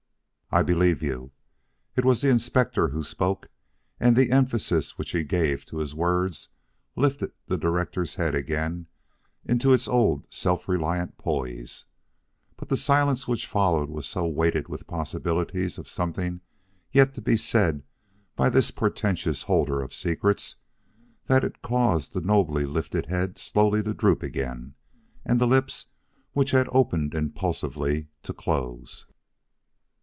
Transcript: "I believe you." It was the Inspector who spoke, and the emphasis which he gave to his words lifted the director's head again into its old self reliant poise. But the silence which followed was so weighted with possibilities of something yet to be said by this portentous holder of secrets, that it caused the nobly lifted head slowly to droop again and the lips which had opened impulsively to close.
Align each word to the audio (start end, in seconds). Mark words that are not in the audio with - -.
"I 0.53 0.63
believe 0.63 1.01
you." 1.01 1.31
It 1.95 2.03
was 2.03 2.19
the 2.19 2.27
Inspector 2.27 2.85
who 2.89 3.03
spoke, 3.03 3.47
and 4.01 4.17
the 4.17 4.31
emphasis 4.31 4.97
which 4.97 5.11
he 5.11 5.23
gave 5.23 5.63
to 5.67 5.77
his 5.77 5.95
words 5.95 6.49
lifted 6.97 7.31
the 7.47 7.57
director's 7.57 8.15
head 8.15 8.35
again 8.35 8.87
into 9.45 9.71
its 9.71 9.87
old 9.87 10.27
self 10.29 10.67
reliant 10.67 11.17
poise. 11.17 11.85
But 12.57 12.67
the 12.67 12.75
silence 12.75 13.29
which 13.29 13.47
followed 13.47 13.89
was 13.89 14.05
so 14.07 14.27
weighted 14.27 14.67
with 14.67 14.87
possibilities 14.87 15.77
of 15.77 15.87
something 15.87 16.41
yet 16.91 17.15
to 17.15 17.21
be 17.21 17.37
said 17.37 17.83
by 18.35 18.49
this 18.49 18.71
portentous 18.71 19.43
holder 19.43 19.81
of 19.81 19.93
secrets, 19.93 20.57
that 21.27 21.45
it 21.45 21.61
caused 21.61 22.11
the 22.11 22.19
nobly 22.19 22.65
lifted 22.65 23.05
head 23.05 23.37
slowly 23.37 23.81
to 23.83 23.93
droop 23.93 24.21
again 24.21 24.73
and 25.23 25.39
the 25.39 25.47
lips 25.47 25.85
which 26.33 26.51
had 26.51 26.67
opened 26.73 27.13
impulsively 27.15 28.09
to 28.23 28.33
close. 28.33 29.05